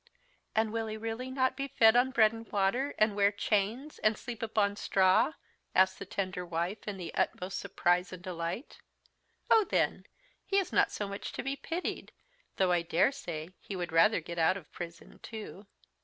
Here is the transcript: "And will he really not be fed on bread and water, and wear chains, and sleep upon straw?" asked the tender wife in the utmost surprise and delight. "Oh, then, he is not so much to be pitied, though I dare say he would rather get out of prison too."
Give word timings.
"And 0.55 0.73
will 0.73 0.87
he 0.87 0.97
really 0.97 1.29
not 1.29 1.55
be 1.55 1.67
fed 1.67 1.95
on 1.95 2.09
bread 2.09 2.33
and 2.33 2.51
water, 2.51 2.95
and 2.97 3.15
wear 3.15 3.31
chains, 3.31 3.99
and 3.99 4.17
sleep 4.17 4.41
upon 4.41 4.75
straw?" 4.75 5.33
asked 5.75 5.99
the 5.99 6.07
tender 6.07 6.43
wife 6.43 6.87
in 6.87 6.97
the 6.97 7.13
utmost 7.13 7.59
surprise 7.59 8.11
and 8.11 8.23
delight. 8.23 8.79
"Oh, 9.51 9.63
then, 9.69 10.07
he 10.43 10.57
is 10.57 10.73
not 10.73 10.91
so 10.91 11.07
much 11.07 11.33
to 11.33 11.43
be 11.43 11.55
pitied, 11.55 12.13
though 12.57 12.71
I 12.71 12.81
dare 12.81 13.11
say 13.11 13.51
he 13.59 13.75
would 13.75 13.91
rather 13.91 14.21
get 14.21 14.39
out 14.39 14.57
of 14.57 14.71
prison 14.71 15.19
too." 15.19 15.67